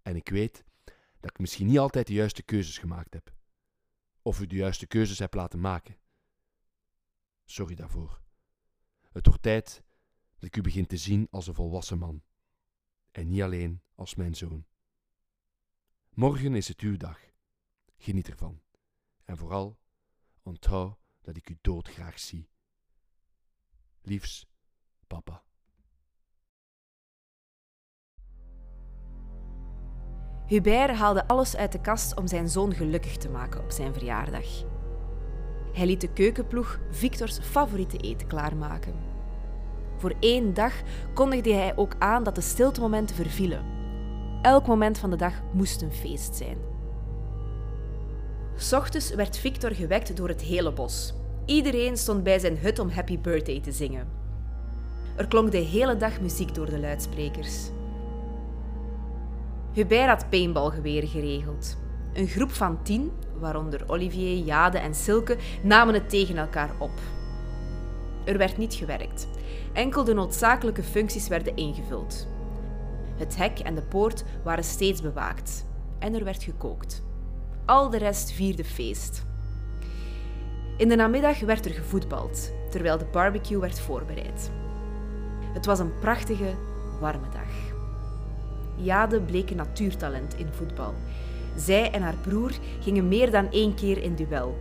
En 0.03 0.17
ik 0.17 0.29
weet 0.29 0.65
dat 1.21 1.31
ik 1.31 1.39
misschien 1.39 1.67
niet 1.67 1.79
altijd 1.79 2.07
de 2.07 2.12
juiste 2.12 2.43
keuzes 2.43 2.79
gemaakt 2.79 3.15
heb. 3.15 3.35
Of 4.23 4.41
u 4.41 4.47
de 4.47 4.57
juiste 4.57 4.87
keuzes 4.87 5.19
hebt 5.19 5.35
laten 5.35 5.61
maken. 5.61 5.99
Sorry 7.45 7.75
daarvoor. 7.75 8.23
Het 9.11 9.27
wordt 9.27 9.43
tijd 9.43 9.85
dat 10.33 10.43
ik 10.43 10.57
u 10.57 10.61
begin 10.61 10.87
te 10.87 10.97
zien 10.97 11.29
als 11.31 11.47
een 11.47 11.55
volwassen 11.55 11.99
man. 11.99 12.23
En 13.11 13.29
niet 13.29 13.43
alleen 13.43 13.83
als 13.95 14.15
mijn 14.15 14.35
zoon. 14.35 14.67
Morgen 16.11 16.55
is 16.55 16.69
het 16.69 16.81
uw 16.81 16.97
dag. 16.97 17.21
Geniet 17.97 18.29
ervan. 18.29 18.62
En 19.25 19.37
vooral, 19.37 19.81
onthoud 20.43 20.99
dat 21.21 21.37
ik 21.37 21.50
u 21.50 21.59
doodgraag 21.61 22.19
zie. 22.19 22.50
Liefs, 24.00 24.47
papa. 25.07 25.49
Hubert 30.50 30.97
haalde 30.97 31.26
alles 31.26 31.57
uit 31.57 31.73
de 31.73 31.80
kast 31.80 32.16
om 32.16 32.26
zijn 32.26 32.49
zoon 32.49 32.75
gelukkig 32.75 33.16
te 33.16 33.28
maken 33.28 33.61
op 33.61 33.71
zijn 33.71 33.92
verjaardag. 33.92 34.47
Hij 35.73 35.87
liet 35.87 36.00
de 36.00 36.12
keukenploeg 36.12 36.78
Victors 36.90 37.38
favoriete 37.38 37.97
eten 37.97 38.26
klaarmaken. 38.26 38.95
Voor 39.97 40.14
één 40.21 40.54
dag 40.54 40.73
kondigde 41.14 41.52
hij 41.52 41.76
ook 41.76 41.95
aan 41.99 42.23
dat 42.23 42.35
de 42.35 42.40
stiltemomenten 42.40 43.16
vervielen. 43.16 43.64
Elk 44.42 44.66
moment 44.66 44.99
van 44.99 45.11
de 45.11 45.16
dag 45.16 45.35
moest 45.52 45.83
een 45.83 45.92
feest 45.92 46.37
zijn. 46.37 46.59
Ochtends 48.73 49.14
werd 49.14 49.37
Victor 49.37 49.71
gewekt 49.71 50.16
door 50.16 50.28
het 50.28 50.42
hele 50.42 50.73
bos. 50.73 51.14
Iedereen 51.47 51.97
stond 51.97 52.23
bij 52.23 52.38
zijn 52.38 52.59
hut 52.59 52.78
om 52.78 52.90
Happy 52.90 53.19
Birthday 53.19 53.61
te 53.61 53.73
zingen. 53.73 54.09
Er 55.16 55.26
klonk 55.26 55.50
de 55.50 55.59
hele 55.59 55.97
dag 55.97 56.21
muziek 56.21 56.54
door 56.54 56.71
de 56.71 56.78
luidsprekers. 56.78 57.71
Hubert 59.73 60.09
had 60.09 60.29
paintballgeweren 60.29 61.09
geregeld. 61.09 61.77
Een 62.12 62.27
groep 62.27 62.50
van 62.50 62.83
tien, 62.83 63.12
waaronder 63.39 63.85
Olivier, 63.87 64.45
Jade 64.45 64.79
en 64.79 64.95
Silke, 64.95 65.37
namen 65.62 65.95
het 65.95 66.11
tegen 66.11 66.37
elkaar 66.37 66.71
op. 66.79 67.00
Er 68.25 68.39
werd 68.39 68.57
niet 68.59 68.75
gewerkt. 68.75 69.29
Enkel 69.73 70.05
de 70.05 70.15
noodzakelijke 70.15 70.83
functies 70.83 71.29
werden 71.29 71.57
ingevuld. 71.57 72.27
Het 73.17 73.37
hek 73.37 73.59
en 73.59 73.75
de 73.75 73.83
poort 73.83 74.25
waren 74.45 74.65
steeds 74.65 75.03
bewaakt. 75.03 75.67
En 75.99 76.15
er 76.15 76.25
werd 76.25 76.43
gekookt. 76.43 77.03
Al 77.67 77.91
de 77.91 77.99
rest 77.99 78.33
vierde 78.33 78.65
feest. 78.65 79.25
In 80.77 80.89
de 80.89 80.97
namiddag 80.97 81.41
werd 81.41 81.65
er 81.65 81.73
gevoetbald, 81.73 82.53
terwijl 82.71 82.99
de 82.99 83.05
barbecue 83.12 83.59
werd 83.59 83.81
voorbereid. 83.81 84.50
Het 85.53 85.67
was 85.67 85.79
een 85.79 85.99
prachtige, 85.99 86.55
warme 87.00 87.29
dag. 87.29 87.70
Jade 88.83 89.21
bleek 89.21 89.51
een 89.51 89.57
natuurtalent 89.57 90.35
in 90.35 90.53
voetbal. 90.53 90.95
Zij 91.57 91.91
en 91.91 92.03
haar 92.03 92.17
broer 92.17 92.53
gingen 92.81 93.09
meer 93.09 93.31
dan 93.31 93.51
één 93.51 93.75
keer 93.75 94.03
in 94.03 94.15
duel. 94.15 94.59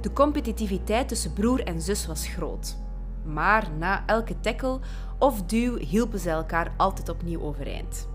De 0.00 0.12
competitiviteit 0.12 1.08
tussen 1.08 1.32
broer 1.32 1.60
en 1.64 1.80
zus 1.80 2.06
was 2.06 2.28
groot. 2.28 2.76
Maar 3.24 3.70
na 3.78 4.06
elke 4.06 4.40
tackle 4.40 4.80
of 5.18 5.42
duw 5.42 5.76
hielpen 5.76 6.18
ze 6.18 6.30
elkaar 6.30 6.74
altijd 6.76 7.08
opnieuw 7.08 7.40
overeind. 7.40 8.08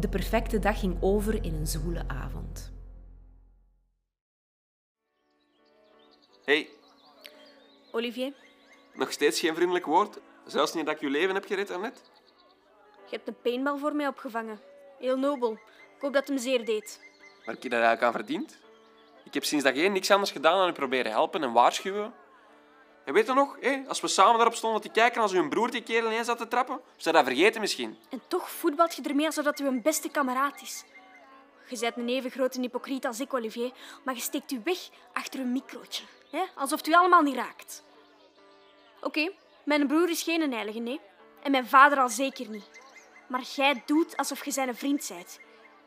De 0.00 0.08
perfecte 0.08 0.58
dag 0.58 0.80
ging 0.80 0.96
over 1.00 1.44
in 1.44 1.54
een 1.54 1.66
zwoele 1.66 2.02
avond. 2.06 2.76
hey, 6.48 6.68
Olivier, 7.90 8.32
nog 8.94 9.12
steeds 9.12 9.40
geen 9.40 9.54
vriendelijk 9.54 9.84
woord? 9.84 10.18
Zelfs 10.46 10.74
niet 10.74 10.86
dat 10.86 10.94
ik 10.94 11.00
je 11.00 11.10
leven 11.10 11.34
heb 11.34 11.44
gered 11.44 11.68
daarnet? 11.68 12.02
Je 13.10 13.16
hebt 13.16 13.28
een 13.28 13.40
paintball 13.42 13.78
voor 13.78 13.94
mij 13.94 14.06
opgevangen. 14.06 14.60
Heel 14.98 15.18
nobel. 15.18 15.52
Ik 15.52 16.00
hoop 16.00 16.12
dat 16.12 16.20
het 16.20 16.28
hem 16.28 16.38
zeer 16.38 16.64
deed. 16.64 17.00
Waar 17.44 17.54
heb 17.54 17.62
je 17.62 17.68
daar 17.68 17.82
eigenlijk 17.82 18.06
aan 18.06 18.20
verdiend? 18.20 18.58
Ik 19.24 19.34
heb 19.34 19.44
sinds 19.44 19.64
dag 19.64 19.74
één 19.74 19.92
niks 19.92 20.10
anders 20.10 20.30
gedaan 20.30 20.58
dan 20.58 20.68
u 20.68 20.72
proberen 20.72 21.10
helpen 21.12 21.42
en 21.42 21.52
waarschuwen. 21.52 22.14
En 23.04 23.14
weet 23.14 23.26
je 23.26 23.34
nog, 23.34 23.56
hé, 23.60 23.82
als 23.88 24.00
we 24.00 24.08
samen 24.08 24.34
daarop 24.34 24.54
stonden 24.54 24.80
te 24.80 24.88
kijken 24.88 25.22
als 25.22 25.32
uw 25.32 25.48
broer 25.48 25.70
die 25.70 25.82
kerel 25.82 26.10
ineens 26.10 26.26
zat 26.26 26.38
te 26.38 26.48
trappen? 26.48 26.80
Zou 26.96 27.14
dat 27.14 27.24
vergeten 27.24 27.60
misschien? 27.60 27.98
En 28.10 28.22
toch 28.26 28.50
voetbalt 28.50 28.94
je 28.94 29.02
ermee 29.02 29.26
alsof 29.26 29.44
dat 29.44 29.60
u 29.60 29.66
een 29.66 29.82
beste 29.82 30.10
kameraad 30.10 30.62
is. 30.62 30.84
Je 31.68 31.78
bent 31.78 31.96
een 31.96 32.08
even 32.08 32.30
grote 32.30 32.60
hypocriet 32.60 33.06
als 33.06 33.20
ik, 33.20 33.34
Olivier, 33.34 33.72
maar 34.04 34.14
je 34.14 34.20
steekt 34.20 34.52
u 34.52 34.60
weg 34.64 34.78
achter 35.12 35.40
een 35.40 35.52
microotje. 35.52 36.04
Hè? 36.30 36.42
Alsof 36.54 36.86
u 36.86 36.94
allemaal 36.94 37.22
niet 37.22 37.36
raakt. 37.36 37.84
Oké, 39.00 39.30
mijn 39.64 39.86
broer 39.86 40.10
is 40.10 40.22
geen 40.22 40.52
heilige, 40.52 40.78
nee. 40.78 41.00
En 41.42 41.50
mijn 41.50 41.66
vader 41.66 41.98
al 41.98 42.08
zeker 42.08 42.48
niet. 42.48 42.77
Maar 43.28 43.42
jij 43.56 43.82
doet 43.86 44.16
alsof 44.16 44.44
je 44.44 44.50
zijn 44.50 44.76
vriend 44.76 45.08
bent. 45.08 45.38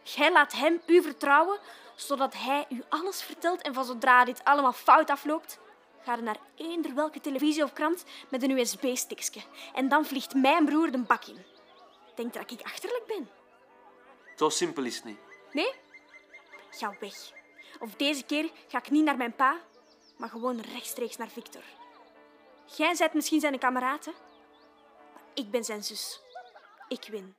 Jij 0.03 0.31
laat 0.31 0.51
hem 0.51 0.81
u 0.85 1.01
vertrouwen, 1.01 1.59
zodat 1.95 2.33
hij 2.33 2.65
u 2.69 2.83
alles 2.89 3.21
vertelt 3.21 3.61
en 3.61 3.73
van 3.73 3.85
zodra 3.85 4.25
dit 4.25 4.43
allemaal 4.43 4.73
fout 4.73 5.09
afloopt, 5.09 5.59
ga 6.03 6.15
je 6.15 6.21
naar 6.21 6.39
eender 6.55 6.95
welke 6.95 7.19
televisie 7.19 7.63
of 7.63 7.73
krant 7.73 8.03
met 8.29 8.43
een 8.43 8.59
USB-stickje. 8.59 9.41
En 9.73 9.89
dan 9.89 10.05
vliegt 10.05 10.33
mijn 10.33 10.65
broer 10.65 10.91
de 10.91 10.97
bak 10.97 11.25
in. 11.25 11.45
Denk 12.15 12.33
dat 12.33 12.51
ik 12.51 12.61
achterlijk 12.61 13.05
ben? 13.05 13.29
Zo 14.35 14.49
simpel 14.49 14.83
is 14.83 14.95
het 14.95 15.05
niet. 15.05 15.19
Nee? 15.51 15.73
Ga 16.69 16.95
weg. 16.99 17.31
Of 17.79 17.95
deze 17.95 18.23
keer 18.23 18.51
ga 18.67 18.77
ik 18.77 18.89
niet 18.89 19.03
naar 19.03 19.17
mijn 19.17 19.35
pa, 19.35 19.57
maar 20.17 20.29
gewoon 20.29 20.59
rechtstreeks 20.59 21.17
naar 21.17 21.29
Victor. 21.29 21.63
Jij 22.77 22.95
bent 22.97 23.13
misschien 23.13 23.39
zijn 23.39 23.59
kameraad, 23.59 24.05
hè? 24.05 24.11
Maar 25.13 25.23
ik 25.33 25.51
ben 25.51 25.63
zijn 25.63 25.83
zus. 25.83 26.21
Ik 26.91 27.07
win. 27.11 27.33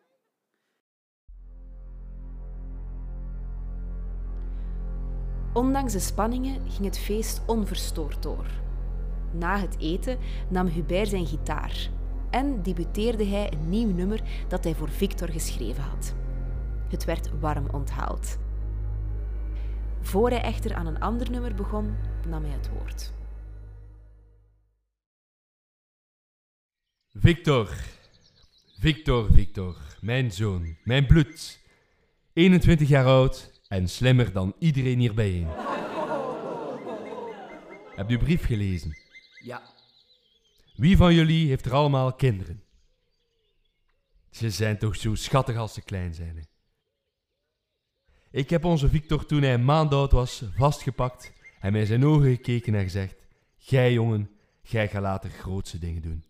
Ondanks 5.53 5.93
de 5.93 5.99
spanningen 5.99 6.71
ging 6.71 6.85
het 6.85 6.99
feest 6.99 7.43
onverstoord 7.47 8.23
door. 8.23 8.47
Na 9.33 9.59
het 9.59 9.79
eten 9.79 10.19
nam 10.49 10.67
Hubert 10.67 11.09
zijn 11.09 11.27
gitaar 11.27 11.91
en 12.31 12.63
debuteerde 12.63 13.25
hij 13.25 13.53
een 13.53 13.69
nieuw 13.69 13.91
nummer 13.91 14.23
dat 14.49 14.65
hij 14.65 14.75
voor 14.75 14.89
Victor 14.89 15.29
geschreven 15.29 15.83
had. 15.83 16.15
Het 16.89 17.05
werd 17.05 17.41
warm 17.41 17.69
onthaald. 17.73 18.39
Voor 20.01 20.31
hij 20.31 20.43
echter 20.43 20.75
aan 20.75 20.87
een 20.87 21.01
ander 21.01 21.31
nummer 21.31 21.55
begon, 21.55 21.97
nam 22.29 22.45
hij 22.45 22.53
het 22.53 22.71
woord. 22.71 23.13
Victor. 27.09 28.01
Victor, 28.83 29.33
Victor. 29.33 29.77
Mijn 30.01 30.33
zoon. 30.33 30.77
Mijn 30.85 31.07
bloed. 31.07 31.61
21 32.33 32.89
jaar 32.89 33.07
oud 33.07 33.61
en 33.69 33.89
slimmer 33.89 34.33
dan 34.33 34.55
iedereen 34.59 34.99
hier 34.99 35.15
bijeen. 35.15 35.47
Heb 37.95 38.11
je 38.11 38.19
brief 38.19 38.45
gelezen? 38.45 38.97
Ja, 39.43 39.63
Wie 40.77 40.97
van 40.97 41.15
jullie 41.15 41.49
heeft 41.49 41.65
er 41.65 41.73
allemaal 41.73 42.13
kinderen? 42.13 42.63
Ze 44.31 44.51
zijn 44.51 44.79
toch 44.79 44.97
zo 44.97 45.15
schattig 45.15 45.57
als 45.57 45.75
ze 45.75 45.83
klein 45.83 46.15
zijn. 46.15 46.37
Hè? 46.37 46.43
Ik 48.31 48.51
heb 48.51 48.65
onze 48.65 48.89
Victor 48.89 49.27
toen 49.27 49.43
hij 49.43 49.55
een 49.55 49.65
maand 49.65 49.95
oud 49.95 50.13
was 50.13 50.43
vastgepakt 50.57 51.33
en 51.61 51.73
mij 51.73 51.81
in 51.81 51.87
zijn 51.87 52.05
ogen 52.05 52.31
gekeken 52.31 52.75
en 52.75 52.83
gezegd: 52.83 53.27
Gij 53.59 53.93
jongen, 53.93 54.31
gij 54.63 54.89
gaat 54.89 55.03
later 55.03 55.31
grootste 55.31 55.79
dingen 55.79 56.03
doen. 56.03 56.25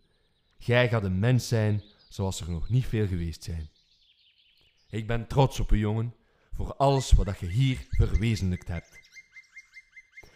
Gij 0.59 0.89
gaat 0.89 1.05
een 1.05 1.19
mens 1.19 1.49
zijn 1.49 1.83
zoals 2.13 2.41
er 2.41 2.51
nog 2.51 2.69
niet 2.69 2.87
veel 2.87 3.07
geweest 3.07 3.43
zijn. 3.43 3.71
Ik 4.91 5.07
ben 5.07 5.27
trots 5.27 5.61
op 5.61 5.73
u, 5.73 5.79
jongen, 5.79 6.15
voor 6.53 6.75
alles 6.75 7.13
wat 7.13 7.39
je 7.39 7.47
hier 7.47 7.87
verwezenlijkt 7.91 8.69
hebt. 8.69 9.01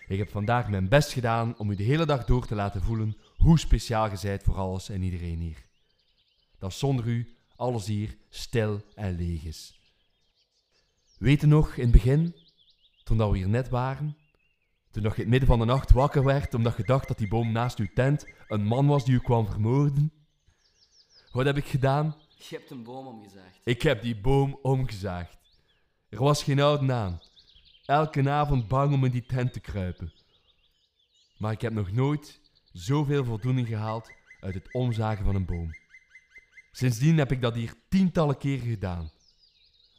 Ik 0.07 0.19
heb 0.19 0.31
vandaag 0.31 0.69
mijn 0.69 0.89
best 0.89 1.13
gedaan 1.13 1.59
om 1.59 1.71
u 1.71 1.75
de 1.75 1.83
hele 1.83 2.07
dag 2.07 2.25
door 2.25 2.47
te 2.47 2.55
laten 2.55 2.83
voelen 2.83 3.17
hoe 3.37 3.59
speciaal 3.59 4.11
je 4.11 4.17
zijt 4.17 4.43
voor 4.43 4.55
alles 4.55 4.89
en 4.89 5.03
iedereen 5.03 5.39
hier. 5.39 5.67
Dat 6.59 6.73
zonder 6.73 7.07
u 7.07 7.37
alles 7.57 7.87
hier 7.87 8.17
stil 8.29 8.83
en 8.95 9.17
leeg 9.17 9.45
is. 9.45 9.81
Weet 11.19 11.41
je 11.41 11.47
nog 11.47 11.77
in 11.77 11.83
het 11.83 11.93
begin, 11.93 12.35
toen 13.05 13.31
we 13.31 13.37
hier 13.37 13.49
net 13.49 13.69
waren? 13.69 14.17
Toen 14.91 15.03
dat 15.03 15.17
je 15.17 15.23
in 15.23 15.23
het 15.23 15.31
midden 15.31 15.49
van 15.49 15.59
de 15.59 15.65
nacht 15.65 15.91
wakker 15.91 16.25
werd 16.25 16.55
omdat 16.55 16.77
je 16.77 16.85
dacht 16.85 17.09
dat 17.09 17.19
die 17.19 17.29
boom 17.29 17.53
naast 17.53 17.79
uw 17.79 17.89
tent 17.95 18.27
een 18.49 18.65
man 18.65 18.87
was 18.87 19.05
die 19.05 19.15
u 19.15 19.19
kwam 19.19 19.47
vermoorden? 19.47 20.13
Wat 21.37 21.45
heb 21.45 21.57
ik 21.57 21.65
gedaan? 21.67 22.17
je 22.37 22.57
hebt 22.57 22.71
een 22.71 22.83
boom 22.83 23.07
omgezaagd. 23.07 23.61
Ik 23.65 23.83
heb 23.83 24.03
die 24.03 24.17
boom 24.17 24.59
omgezaagd. 24.63 25.39
Er 26.09 26.19
was 26.19 26.43
geen 26.43 26.61
oude 26.61 26.93
aan. 26.93 27.21
Elke 27.85 28.31
avond 28.31 28.69
bang 28.69 28.95
om 28.95 29.05
in 29.05 29.11
die 29.11 29.27
tent 29.27 29.53
te 29.53 29.61
kruipen. 29.61 30.13
Maar 31.39 31.53
ik 31.53 31.61
heb 31.61 31.73
nog 31.73 31.93
nooit 31.93 32.41
zoveel 32.73 33.25
voldoening 33.25 33.67
gehaald 33.67 34.11
uit 34.41 34.55
het 34.55 34.73
omzagen 34.73 35.25
van 35.25 35.35
een 35.35 35.45
boom. 35.45 35.71
Sindsdien 36.73 37.19
heb 37.19 37.33
ik 37.33 37.41
dat 37.41 37.55
hier 37.55 37.75
tientallen 37.89 38.39
keren 38.39 38.69
gedaan. 38.69 39.11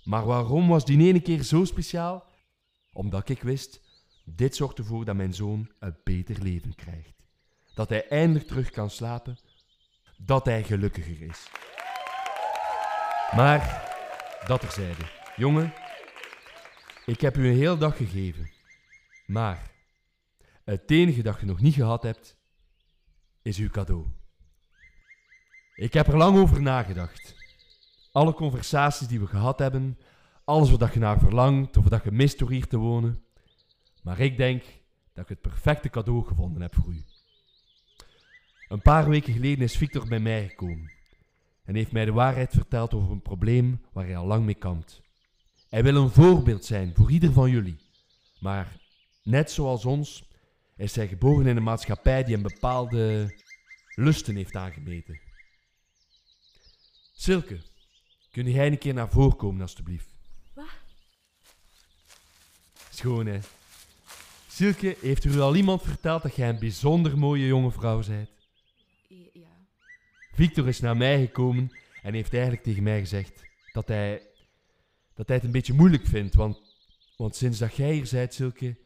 Maar 0.04 0.26
waarom 0.26 0.68
was 0.68 0.86
die 0.86 1.08
ene 1.08 1.22
keer 1.22 1.44
zo 1.44 1.66
speciaal? 1.66 2.26
Omdat 2.94 3.30
ik 3.30 3.42
wist, 3.42 3.82
dit 4.26 4.56
zorgt 4.56 4.78
ervoor 4.78 5.06
dat 5.06 5.16
mijn 5.16 5.34
zoon 5.34 5.72
een 5.80 5.96
beter 6.04 6.42
leven 6.42 6.76
krijgt. 6.76 7.14
Dat 7.76 7.90
hij 7.90 8.08
eindelijk 8.08 8.48
terug 8.48 8.70
kan 8.70 8.90
slapen, 8.90 9.38
dat 10.18 10.46
hij 10.46 10.64
gelukkiger 10.64 11.22
is. 11.22 11.50
Maar, 13.36 13.86
dat 14.46 14.60
terzijde. 14.60 15.04
Jongen, 15.36 15.74
ik 17.06 17.22
heb 17.22 17.38
u 17.38 17.48
een 17.48 17.58
hele 17.58 17.78
dag 17.78 17.98
gegeven. 17.98 18.50
Maar, 19.26 19.72
het 20.64 20.92
enige 20.92 21.22
dat 21.22 21.40
je 21.40 21.46
nog 21.46 21.60
niet 21.60 21.74
gehad 21.74 22.04
hebt, 22.04 22.38
is 23.42 23.58
uw 23.58 23.70
cadeau. 23.70 24.06
Ik 25.76 25.94
heb 25.94 26.08
er 26.08 26.18
lang 26.18 26.38
over 26.38 26.62
nagedacht. 26.62 27.36
Alle 28.12 28.34
conversaties 28.34 29.08
die 29.08 29.20
we 29.20 29.28
gehad 29.28 29.60
hebben, 29.60 29.98
alles 30.44 30.72
wat 30.72 30.94
je 30.94 31.00
naar 31.00 31.20
verlangt 31.20 31.78
of 31.78 31.90
wat 31.90 32.04
je 32.04 32.12
mist 32.12 32.40
door 32.40 32.52
hier 32.52 32.68
te 32.68 32.78
wonen. 32.78 33.24
Maar 34.04 34.20
ik 34.20 34.38
denk 34.38 34.64
dat 35.14 35.24
ik 35.24 35.30
het 35.30 35.42
perfecte 35.42 35.90
cadeau 35.90 36.26
gevonden 36.26 36.62
heb 36.62 36.76
voor 36.76 36.94
u. 36.94 37.04
Een 38.68 38.82
paar 38.82 39.10
weken 39.10 39.34
geleden 39.34 39.64
is 39.64 39.78
Victor 39.78 40.08
bij 40.08 40.20
mij 40.20 40.48
gekomen 40.48 40.92
en 41.64 41.76
heeft 41.76 41.92
mij 41.92 42.06
de 42.06 42.12
waarheid 42.12 42.52
verteld 42.52 42.94
over 42.94 43.12
een 43.12 43.22
probleem 43.22 43.82
waar 43.92 44.06
hij 44.06 44.18
al 44.18 44.26
lang 44.26 44.46
mee 44.46 44.56
kampt. 44.56 45.02
Hij 45.70 45.84
wil 45.84 45.96
een 45.96 46.10
voorbeeld 46.10 46.66
zijn 46.66 46.92
voor 46.96 47.12
ieder 47.12 47.34
van 47.34 47.50
jullie. 47.50 47.78
Maar 48.40 48.78
net 49.24 49.52
zoals 49.52 49.86
ons 49.86 50.30
is 50.76 50.96
hij 50.96 51.08
geboren 51.08 51.48
in 51.48 51.58
een 51.58 51.64
maatschappij 51.64 52.24
die 52.24 52.34
hem 52.34 52.44
bepaalde 52.44 53.36
lusten 53.96 54.36
heeft 54.36 54.56
aangemeten. 54.56 55.20
Silke, 57.14 57.62
kun 58.32 58.52
jij 58.52 58.68
een 58.68 58.78
keer 58.78 58.94
naar 58.94 59.10
voren 59.10 59.38
komen, 59.38 59.62
alstublieft? 59.62 60.10
Wat? 60.54 60.66
Schoon, 62.90 63.26
hè? 63.26 63.40
Silke, 64.48 64.98
heeft 65.02 65.24
er 65.24 65.36
u 65.36 65.40
al 65.40 65.56
iemand 65.56 65.82
verteld 65.82 66.22
dat 66.22 66.36
jij 66.36 66.50
een 66.50 66.60
bijzonder 66.60 67.18
mooie 67.18 67.48
jonge 67.48 67.72
vrouw 67.72 68.04
bent? 68.08 68.37
Victor 70.38 70.68
is 70.68 70.80
naar 70.80 70.98
mij 70.98 71.20
gekomen 71.20 71.72
en 72.02 72.14
heeft 72.14 72.34
eigenlijk 72.34 72.64
tegen 72.64 72.84
mij 72.84 73.00
gezegd 73.00 73.42
dat 73.72 73.88
hij, 73.88 74.22
dat 75.14 75.28
hij 75.28 75.36
het 75.36 75.46
een 75.46 75.52
beetje 75.52 75.74
moeilijk 75.74 76.06
vindt. 76.06 76.36
Want, 76.36 76.62
want 77.16 77.36
sinds 77.36 77.58
dat 77.58 77.76
jij 77.76 77.94
hier 77.94 78.08
bent, 78.12 78.34
Silke, 78.34 78.78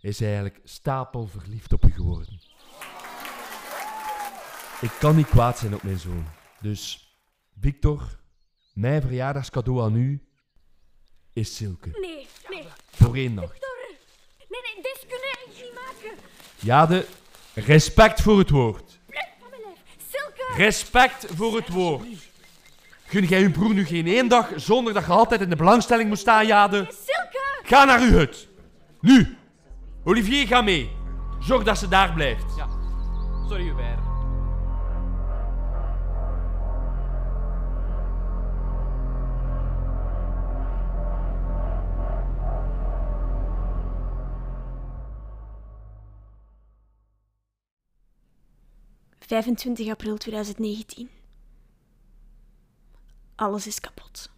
is 0.00 0.18
hij 0.18 0.28
eigenlijk 0.28 0.60
stapelverliefd 0.64 1.72
op 1.72 1.84
u 1.84 1.92
geworden. 1.92 2.40
Ik 4.80 4.92
kan 4.98 5.16
niet 5.16 5.26
kwaad 5.26 5.58
zijn 5.58 5.74
op 5.74 5.82
mijn 5.82 5.98
zoon. 5.98 6.26
Dus, 6.60 7.12
Victor, 7.60 8.18
mijn 8.72 9.02
verjaardagscadeau 9.02 9.82
aan 9.82 9.96
u 9.96 10.26
is 11.32 11.56
Silke. 11.56 11.88
Nee, 12.00 12.26
nee. 12.48 12.66
Voor 12.90 13.14
één 13.14 13.34
nacht. 13.34 13.60
Nee, 14.48 14.60
nee, 14.60 14.82
dit 14.82 15.06
kunnen 15.08 15.28
we 15.30 15.50
niet 15.54 15.74
maken. 15.74 16.24
Jade, 16.60 17.06
respect 17.54 18.20
voor 18.20 18.38
het 18.38 18.50
woord. 18.50 19.00
Van 19.40 19.50
mijn 19.50 19.62
lijf. 19.62 19.78
Silke! 20.10 20.41
Respect 20.56 21.26
voor 21.36 21.56
het 21.56 21.68
woord. 21.68 22.06
Gun 23.06 23.24
jij 23.24 23.42
uw 23.42 23.50
broer 23.50 23.74
nu 23.74 23.84
geen 23.84 24.06
één 24.06 24.28
dag 24.28 24.48
zonder 24.56 24.94
dat 24.94 25.04
je 25.06 25.12
altijd 25.12 25.40
in 25.40 25.48
de 25.48 25.56
belangstelling 25.56 26.08
moet 26.08 26.18
staan, 26.18 26.46
Jade? 26.46 26.76
Silke! 26.76 27.60
Ga 27.62 27.84
naar 27.84 28.00
uw 28.00 28.10
hut. 28.10 28.48
Nu. 29.00 29.36
Olivier, 30.04 30.46
ga 30.46 30.62
mee. 30.62 30.90
Zorg 31.40 31.64
dat 31.64 31.78
ze 31.78 31.88
daar 31.88 32.12
blijft. 32.12 32.44
Ja, 32.56 32.68
sorry 33.48 33.62
Hubert.– 33.62 34.00
25 49.32 49.90
april 49.90 50.18
2019. 50.18 51.08
Alles 53.36 53.66
is 53.66 53.80
kapot. 53.80 54.30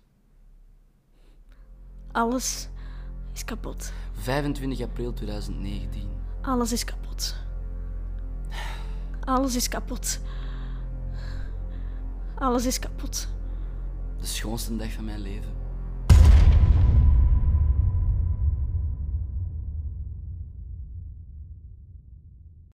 Alles 2.12 2.68
is 3.32 3.44
kapot. 3.44 3.92
25 4.12 4.80
april 4.80 5.12
2019. 5.12 6.08
Alles 6.42 6.72
is 6.72 6.84
kapot. 6.84 7.34
Alles 9.24 9.54
is 9.54 9.68
kapot. 9.68 10.20
Alles 12.34 12.66
is 12.66 12.78
kapot. 12.78 13.28
De 14.20 14.26
schoonste 14.26 14.76
dag 14.76 14.92
van 14.92 15.04
mijn 15.04 15.20
leven. 15.20 15.63